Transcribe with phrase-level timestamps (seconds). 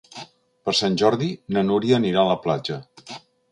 [0.69, 2.83] Per Sant Jordi na Núria anirà a la platja.